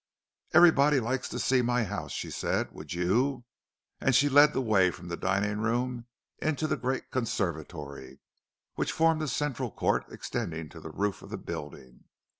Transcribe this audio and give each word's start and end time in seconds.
"Everybody 0.55 0.99
likes 0.99 1.29
to 1.29 1.37
see 1.37 1.61
my 1.61 1.83
house," 1.83 2.11
she 2.11 2.31
said. 2.31 2.71
"Would 2.71 2.91
you?" 2.95 3.45
And 3.99 4.15
she 4.15 4.29
led 4.29 4.51
the 4.51 4.59
way 4.59 4.89
from 4.89 5.09
the 5.09 5.15
dining 5.15 5.59
room 5.59 6.07
into 6.39 6.65
the 6.65 6.75
great 6.75 7.11
conservatory, 7.11 8.19
which 8.73 8.91
formed 8.93 9.21
a 9.21 9.27
central 9.27 9.69
court 9.69 10.05
extending 10.11 10.69
to 10.69 10.79
the 10.79 10.89
roof 10.89 11.21
of 11.21 11.29
the 11.29 11.37
building. 11.37 12.05